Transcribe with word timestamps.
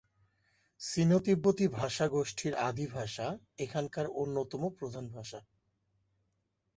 সিনো-তিব্বতি 0.81 1.65
ভাষা 1.71 2.05
গোষ্ঠীর 2.07 2.53
আদি 2.61 2.85
ভাষা 2.87 3.27
এখানকার 3.57 4.05
অন্যতম 4.15 4.61
প্রধান 4.77 5.05
ভাষা। 5.07 5.39